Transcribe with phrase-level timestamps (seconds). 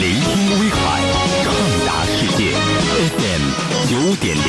[0.00, 0.78] 聆听威海，
[1.44, 1.46] 畅
[1.86, 2.40] 达世界。
[3.00, 3.44] FM
[3.86, 4.42] 九点零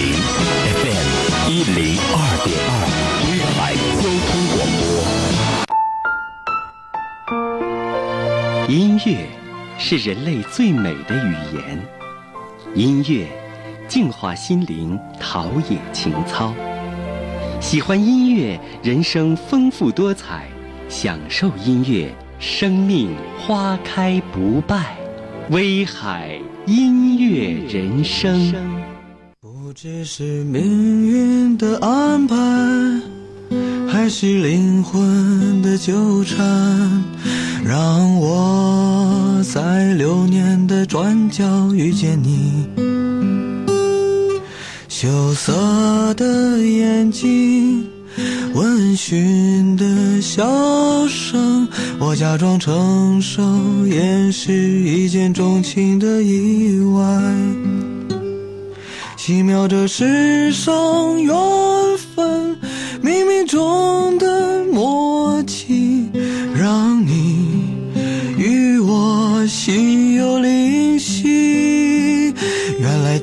[0.82, 1.08] ，FM
[1.50, 1.80] 一零
[2.12, 2.14] 二
[2.44, 2.72] 点二，
[3.28, 3.56] 威海
[4.02, 4.82] 交通广播。
[8.68, 8.74] 音
[9.06, 9.08] 乐
[9.78, 11.80] 是人类最美的语言，
[12.74, 13.28] 音乐
[13.88, 16.54] 净化心灵，陶冶情操。
[17.60, 20.48] 喜欢音乐，人生丰富多彩；
[20.90, 22.12] 享受音乐，
[22.42, 24.98] 生命花开不败。
[25.52, 28.52] 威海音乐人生，
[29.40, 32.36] 不知是命运的安排，
[33.88, 37.04] 还是灵魂的纠缠，
[37.64, 42.66] 让我在流年的转角遇见你。
[44.90, 47.88] 羞涩的眼睛，
[48.54, 50.44] 闻讯的笑
[51.08, 51.68] 声，
[52.00, 53.42] 我假装成熟，
[53.88, 57.04] 掩饰一见钟情的意外。
[59.16, 61.34] 奇妙这世上缘
[62.16, 62.58] 分，
[63.04, 64.18] 冥冥中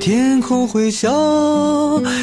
[0.08, 1.10] 天空会笑，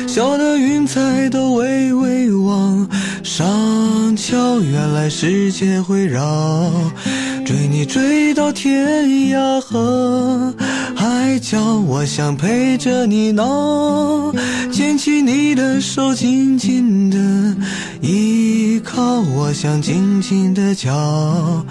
[0.07, 2.89] 笑的云彩都微微往
[3.21, 4.59] 上翘。
[4.59, 6.71] 原来时间会绕，
[7.45, 10.51] 追你追到天涯和
[11.25, 11.59] 海角。
[11.87, 14.31] 我想陪着你闹，
[14.71, 17.17] 牵起你的手，紧紧的
[17.99, 19.21] 依靠。
[19.21, 21.65] 我想静静的瞧，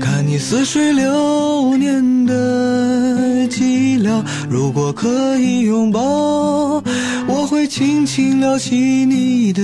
[0.00, 4.22] 看你似水流年的寂寥。
[4.48, 6.80] 如果可以拥抱，
[7.26, 9.60] 我会轻轻撩起你的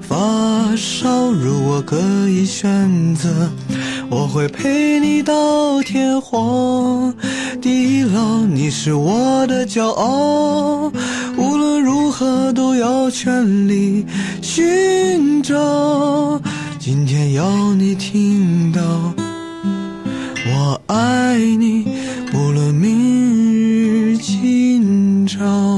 [0.00, 1.30] 发梢。
[1.30, 1.98] 如果可
[2.30, 3.28] 以选择，
[4.08, 7.14] 我会陪你到天荒
[7.64, 8.44] 地老。
[8.44, 10.92] 你是我的骄傲，
[11.38, 14.04] 无论如何都要全力
[14.42, 16.38] 寻找。
[16.78, 18.82] 今天要你听到，
[20.46, 21.86] 我爱你，
[22.30, 25.73] 不论明日今朝。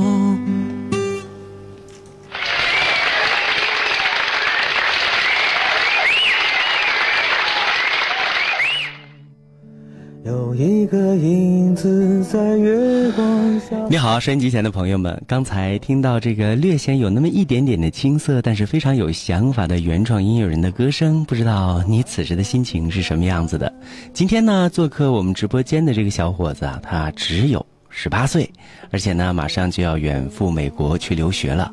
[10.26, 13.76] 有一个影子在月光下。
[13.88, 23.72] 你好，收音机前的朋友们，刚才听到这个略显有那么一点点的青涩，但是非常有想法的原创音乐人的歌声，不知道你此时的心情是什么样子的？
[24.12, 27.64] 今天呢，做客我们直播间的这个小伙子啊，他只有
[27.98, 28.48] 十八岁，
[28.90, 31.72] 而且呢，马上就要远赴美国去留学了。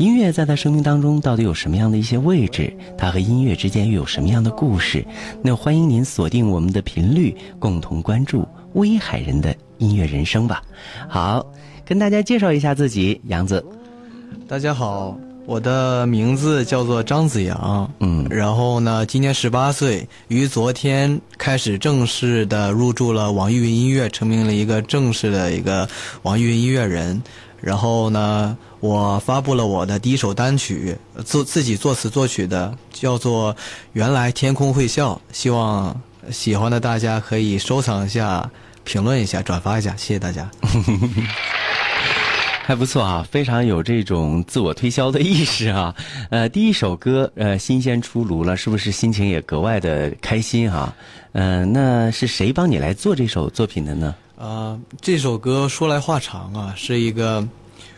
[0.00, 2.76] 音乐在他生命当中到底有什么样的一些位置？
[2.98, 5.06] 他和音乐之间又有什么样的故事？
[5.44, 10.60] 那欢迎您锁定我们的频率，共同关注威海人的音乐人生吧。
[11.08, 11.46] 好，
[11.84, 13.64] 跟大家介绍一下自己，杨子。
[14.48, 15.16] 大家好，
[15.50, 25.88] 我的名字叫做张子阳，嗯然后呢，今年十八岁，于昨天开始正式的入驻了网易云音乐，成为了一个正式的一个
[26.22, 27.20] 网易云音乐人。
[27.60, 30.96] 然后呢，我发布了我的第一首单曲，
[31.26, 33.52] 作自己作词作曲的，叫做
[33.94, 36.00] 《原来天空会笑》，希望
[36.30, 38.48] 喜欢的大家可以收藏一下、
[38.84, 40.48] 评论一下、转发一下，谢谢大家。
[42.70, 45.92] 还不错啊，非常有这种自我推销的意识啊。
[46.30, 50.94] 呃，第一首歌呃新鲜出炉了，是不是心情也格外的开心啊？
[51.32, 54.14] 嗯、那是谁帮你来做这首作品的呢？
[54.36, 57.44] 呃，这首歌说来话长啊，是一个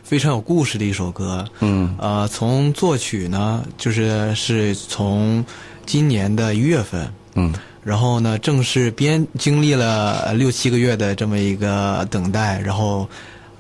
[0.03, 1.47] 非常有故事的一首歌。
[1.61, 5.45] 嗯呃，从作曲呢，就是是从
[5.85, 7.53] 今年的一月份，嗯
[7.85, 13.07] 然后呢，正式编经历了呃六七个月的这么一个等待，然后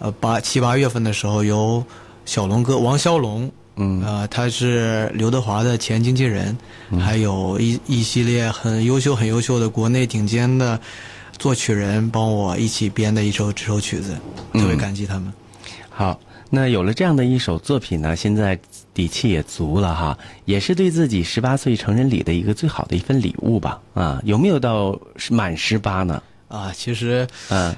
[0.02, 1.82] 呃八七八月份的时候，由
[2.24, 6.56] 小龙哥王骁龙，嗯呃，他是刘德华的前经纪人，
[7.00, 10.78] 还有一一系列很优秀、很优秀的国内顶尖的
[11.38, 14.16] 作曲人帮我一起编的一首这首曲子，
[14.52, 15.32] 特别感激他们。
[15.88, 16.18] 好，
[16.50, 18.58] 那有了这样的一首作品呢，现在
[18.92, 23.80] 底气也足了哈，也是对自己十八岁成人礼的一个最好的一份礼物吧？
[23.94, 24.98] 啊，有没有到
[25.30, 26.20] 满十八呢？
[26.48, 27.76] 啊，其实嗯啊、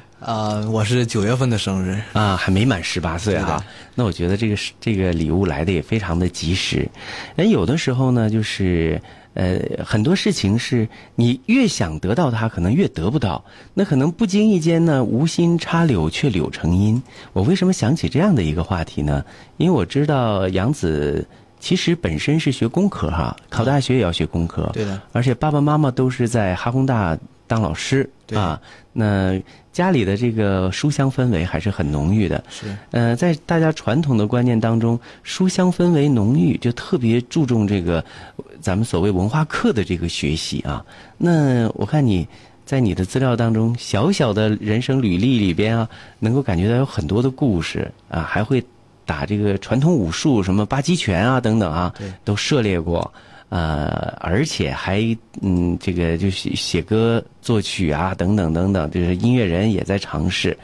[0.71, 3.63] 我是九月份的生日，啊，还没满十八岁哈。
[3.95, 6.89] 那我觉得这个是这个礼物来的也非常的及时。
[7.37, 9.01] 人有的时候呢，就是
[9.35, 13.45] 呃很多事情是你越想得到它，可能越得不到。
[13.75, 17.03] 那可能不经意间呢，无心插柳却柳成荫。
[17.33, 19.25] 我为什么想起这样的一个话题呢？
[19.59, 21.27] 因为我知道杨子。
[21.61, 27.17] 其实本身是学工科哈，考大学也要学工科，对的，而且爸爸妈妈都是在哈工大
[27.55, 28.61] 当老师对啊，
[28.93, 29.41] 那
[29.73, 32.43] 家里的这个书香氛围还是很浓郁的。
[32.51, 38.05] 是呃，在大家传统的观念当中，书香氛围浓郁，就特别注重这个
[38.35, 40.85] 呃咱们所谓文化课的这个学习啊。
[41.17, 42.27] 那我看你
[42.67, 48.61] 在你的资料当中，小小的人生履历里边啊，能够感觉到有很多的故事啊，还会
[49.07, 53.13] 打这个传统武术，什么八极拳啊等等啊对，都涉猎过。
[53.55, 60.59] 呃，而且还嗯，这个就是写歌、作曲啊，等等等等，就是音乐人也在尝试。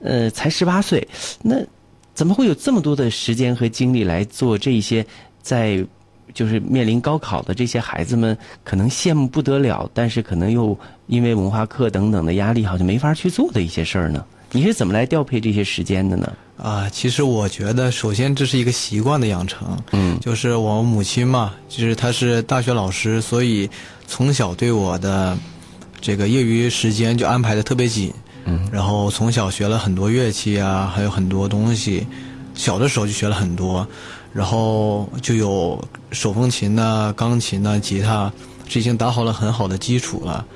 [0.00, 1.06] 呃，才十八岁，
[1.42, 1.54] 那
[2.12, 5.06] 怎么会有这么多的时间和精力来做这些
[5.42, 5.86] 在
[6.32, 10.76] 就是面临高考的这些孩子们可能羡慕不得了，但是可能又
[11.06, 14.26] 因为文化课等等的压力，好像没法去做的一些事儿呢？
[14.54, 16.32] 你是怎么来调配这些时间的呢？
[16.56, 19.76] 啊，其实我觉得，首先这是一个习惯的养成。
[19.90, 23.68] 嗯就是我母亲嘛，就是她是大学老师，所以
[24.06, 25.36] 从小对我的
[26.00, 28.12] 这个业余时间就安排的特别紧。
[28.44, 32.06] 嗯，然后从小学了很多乐器啊，还有很多东西，
[32.54, 33.84] 小的时候就学了很多，
[34.32, 38.32] 然后就有手风琴呐、钢琴呐、吉他，
[38.68, 40.46] 这已经打好了很好的基础了。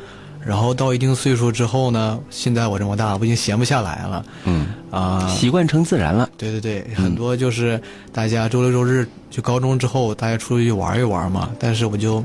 [0.44, 4.25] 然后到一定岁数之后呢，现在我这么大，我已经闲不下来了。
[4.44, 5.26] 嗯，啊。
[5.29, 6.29] 习惯成自然了。
[6.37, 7.81] 对对对，很多就是
[8.12, 11.50] 大家周六周日就高中之后，大家出去玩一玩嘛。
[11.58, 12.25] 但是我就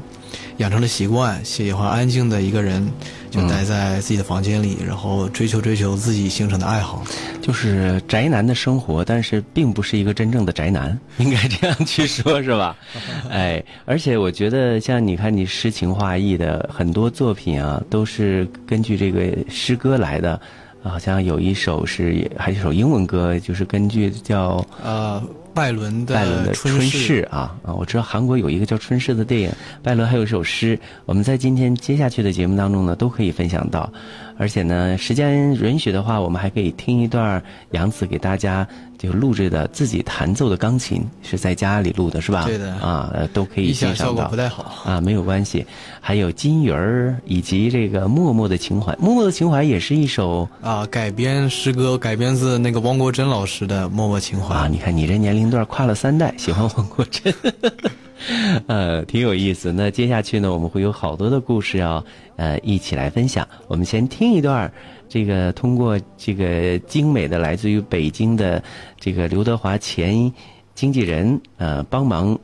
[0.57, 2.87] 养成了习惯，喜欢安静的一个人，
[3.29, 7.03] 就待在自己的房间里，然后追求追求自己形成的爱好。
[7.41, 12.75] 就是宅男的生活，但是并不是一个真正的宅男， 应该这样去说，是吧？
[13.29, 20.39] 哎，而且我觉得，像你看，你诗情画意的很多作品啊，都是根据这个诗歌来的。
[20.83, 25.21] 好像有一首是，还有一首英文歌，就是根据叫呃，
[25.53, 27.73] 拜伦的拜伦的《春逝》啊啊！
[27.73, 29.51] 我知道韩国有一个叫《春逝》的电影，
[29.81, 33.91] 拜伦还有一首诗，我们在今天接下去的节目当中呢，都可以分享到。
[34.37, 37.41] 而且呢，时间允许的话，我们还可以听一段
[37.71, 38.67] 杨子给大家
[39.03, 42.45] 就录制的自己弹奏的钢琴，是在家里录的，是吧？
[42.45, 44.35] 对的啊，呃都可以音欣赏到响效果不。
[44.37, 44.83] 太好。
[44.85, 45.65] 啊，没有关系。
[45.99, 48.95] 还有金鱼儿，以及这个默默的情怀。
[48.99, 57.33] 默默的情怀也是一首啊，改编诗歌改编自那个汪国真老师的《默默情怀》啊，你看你这年龄段跨了三代，喜欢汪国真，
[58.67, 59.71] 呃，挺有意思。
[59.71, 62.03] 那接下去呢，我们会有好多的故事要
[62.35, 63.47] 呃一起来分享。
[63.67, 64.71] 我们先听一段
[65.09, 68.63] 这个通过这个精美的来自于北京的
[68.99, 70.31] 这个刘德华前
[70.73, 72.37] 经纪人呃帮忙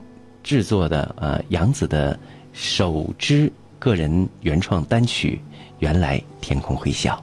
[0.43, 2.17] 制作的呃杨子的
[2.53, 5.39] 首支个人原创单曲
[5.79, 7.21] 《原来天空会笑》。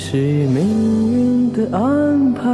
[0.00, 2.48] 是命运的安排，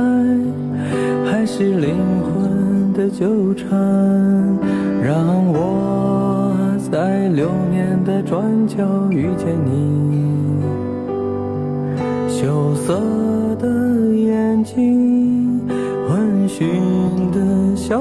[1.31, 3.69] 还是灵魂的纠缠，
[5.03, 6.57] 让我
[6.91, 10.25] 在流年的转角遇见你。
[12.27, 12.99] 羞涩
[13.61, 13.69] 的
[14.17, 15.61] 眼睛，
[16.09, 16.67] 温驯
[17.31, 18.01] 的笑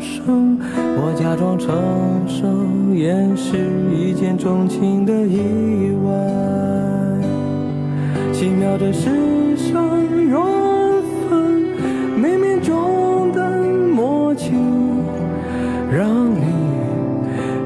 [0.00, 1.72] 声，我假装成
[2.26, 2.48] 熟，
[2.92, 3.56] 掩饰
[3.96, 7.11] 一见钟情的意外。
[8.42, 10.36] 奇妙的世上缘
[11.30, 11.62] 分，
[12.20, 13.40] 冥冥中的
[13.94, 14.50] 默契，
[15.88, 16.42] 让你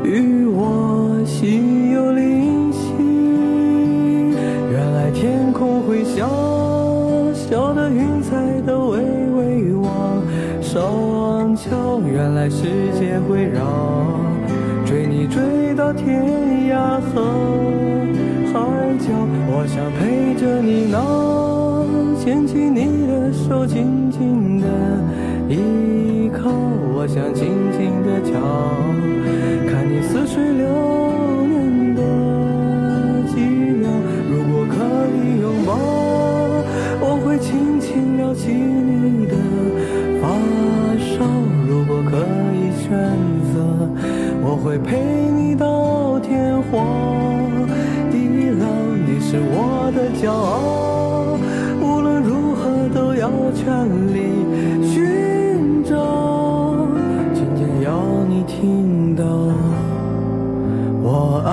[0.05, 2.93] 与我心有灵犀。
[4.71, 6.29] 原来天空会笑，
[7.33, 8.99] 笑的云彩都微
[9.31, 10.23] 微往
[10.61, 12.03] 上翘。
[12.07, 13.65] 原来世界会绕，
[14.85, 16.23] 追你追到天
[16.69, 17.56] 涯和
[19.13, 21.85] 我想陪着你闹，
[22.19, 24.67] 牵起你的手，紧紧的
[25.49, 26.51] 依靠。
[26.95, 28.33] 我想静静的瞧，
[29.71, 30.67] 看你似水流
[31.47, 32.03] 年的
[33.31, 33.39] 寂
[33.79, 33.87] 寥。
[34.29, 34.75] 如果可
[35.15, 35.71] 以拥抱，
[37.01, 39.37] 我会轻轻撩起你的
[40.21, 40.29] 发
[40.99, 41.25] 梢。
[41.69, 42.17] 如果可
[42.57, 42.91] 以选
[43.55, 43.63] 择，
[44.43, 44.99] 我会陪
[45.31, 47.36] 你到天荒。
[49.29, 51.37] 是我的骄傲，
[51.83, 53.67] 无论如何都要全
[54.15, 54.21] 力
[54.87, 56.87] 寻找。
[57.35, 57.91] 今天要
[58.29, 59.25] 你听到，
[61.03, 61.51] 我爱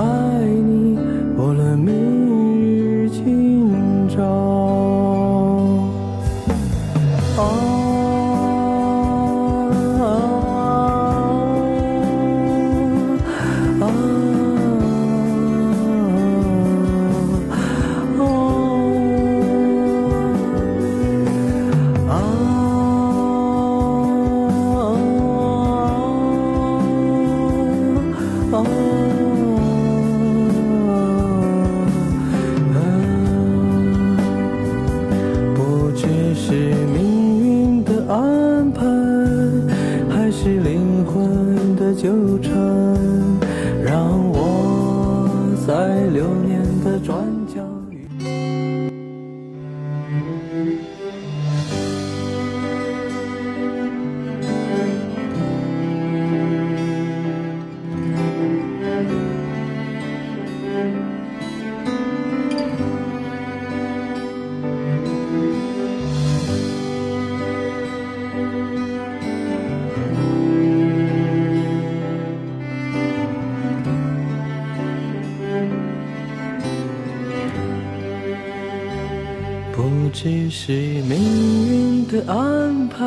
[79.83, 83.03] 不知是命运的安排，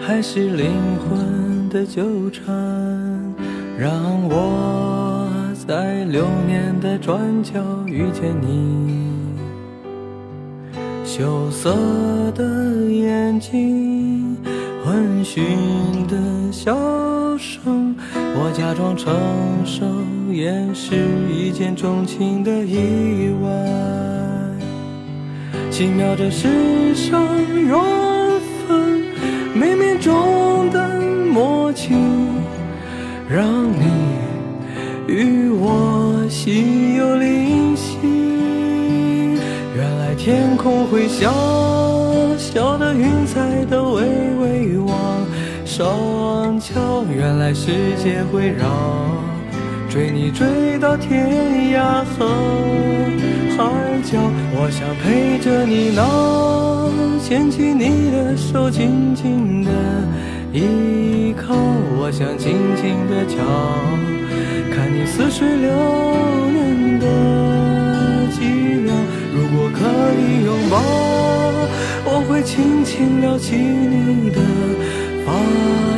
[0.00, 2.46] 还是灵魂的纠缠，
[3.76, 3.92] 让
[4.28, 5.28] 我
[5.66, 9.10] 在流年的转角遇见你。
[11.04, 11.74] 羞涩
[12.36, 12.44] 的
[12.88, 14.36] 眼睛，
[14.86, 15.42] 温驯
[16.06, 16.16] 的
[16.52, 16.76] 笑
[17.36, 19.12] 声，我假装成
[19.64, 19.84] 熟，
[20.30, 20.94] 掩饰
[21.28, 24.19] 一见钟情的意外。
[25.70, 27.72] 奇妙这世上缘
[28.66, 29.02] 分，
[29.54, 31.00] 冥冥中的
[31.32, 31.94] 默契，
[33.28, 33.86] 让你
[35.06, 37.96] 与我心有灵犀。
[39.76, 41.32] 原来天空会笑，
[42.36, 44.02] 笑的云彩都微
[44.42, 45.24] 微往
[45.64, 47.04] 上翘。
[47.10, 48.66] 原来世界会绕，
[49.90, 52.28] 追你追到天涯和
[53.56, 53.64] 海
[54.04, 54.20] 角。
[54.54, 59.70] 我想陪着你闹，牵起你的手，紧紧的
[60.52, 61.56] 依靠。
[61.98, 63.42] 我想静静的瞧，
[64.72, 65.68] 看你似水流
[66.52, 67.06] 年的
[68.30, 68.94] 寂寥。
[69.34, 69.80] 如果可
[70.14, 70.78] 以拥抱，
[72.06, 74.40] 我会轻轻撩起你的
[75.26, 75.34] 发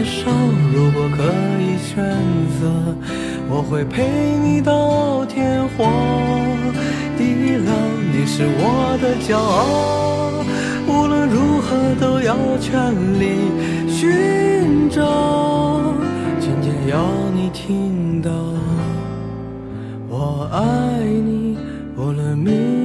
[0.02, 0.32] 梢。
[0.72, 1.22] 如果可
[1.60, 2.02] 以选
[2.58, 2.72] 择，
[3.48, 4.02] 我会陪
[4.42, 5.90] 你到天荒
[7.16, 7.72] 地老。
[8.14, 10.44] 你是我的骄傲，
[10.86, 13.24] 无论如何都要全力
[13.88, 15.02] 寻找。
[16.38, 17.02] 今天要
[17.34, 18.30] 你听到，
[20.08, 21.56] 我爱你，
[21.96, 22.81] 无论明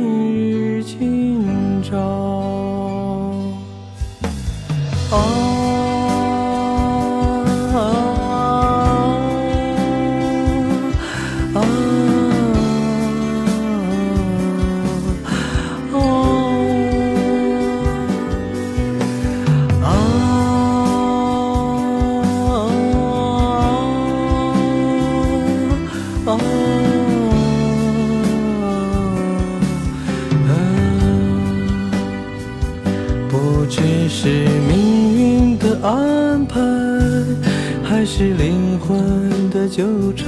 [39.69, 40.27] 纠缠，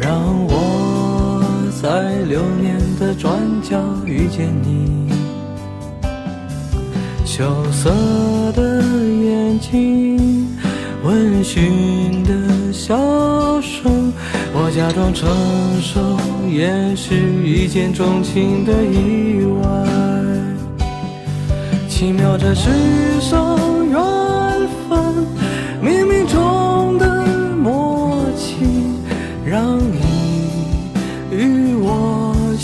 [0.00, 1.42] 让我
[1.82, 5.12] 在流年的转角遇见你。
[7.24, 7.90] 羞涩
[8.52, 10.48] 的眼睛，
[11.04, 12.96] 温驯的笑
[13.60, 14.12] 声，
[14.52, 15.28] 我假装成
[15.80, 16.18] 熟，
[16.50, 19.86] 掩饰一见钟情的意外。
[21.88, 22.70] 奇妙这世
[23.20, 23.56] 上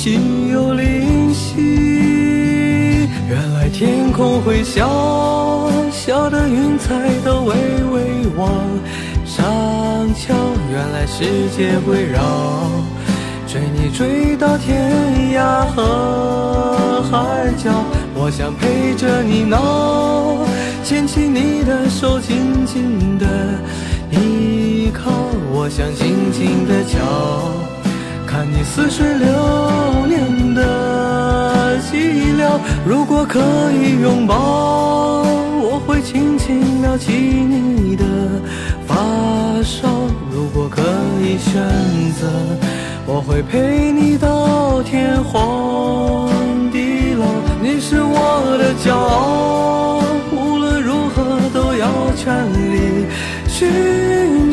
[0.04, 3.08] 心有灵犀。
[3.26, 7.54] 原来天空会笑，笑的云彩都微
[7.90, 8.50] 微往
[9.24, 9.42] 上
[10.14, 10.34] 翘。
[10.70, 12.20] 原来世界会绕，
[13.46, 14.92] 追你追到天
[15.32, 17.72] 涯和海角。
[18.14, 20.46] 我想陪着你闹，
[20.84, 23.26] 牵起你的手，紧紧的
[24.10, 25.10] 依靠。
[25.50, 27.00] 我想静静的瞧，
[28.34, 33.38] 看你似水流年的寂寥如果可
[33.70, 35.22] 以拥抱，
[35.62, 38.04] 我会轻轻撩起你的
[38.88, 38.96] 发
[39.62, 39.86] 梢；
[40.32, 40.82] 如果可
[41.22, 41.62] 以选
[42.18, 42.26] 择，
[43.06, 46.28] 我会陪你到天荒
[46.72, 47.26] 地老。
[47.62, 50.02] 你是我的骄傲，
[50.36, 53.06] 无论如何都要全力
[53.46, 54.43] 寻